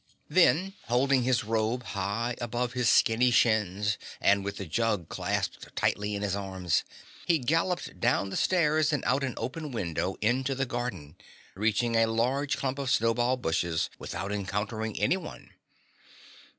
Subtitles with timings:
[0.29, 6.15] Then, holding his robe high above his skinny shins and with the jug clasped tightly
[6.15, 6.83] in his arms,
[7.27, 11.17] he galloped down the stairs and out an open window into the garden,
[11.53, 15.51] reaching a large clump of snowball bushes without encountering anyone.